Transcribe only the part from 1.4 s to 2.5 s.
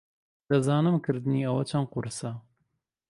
ئەوە چەند قورسە.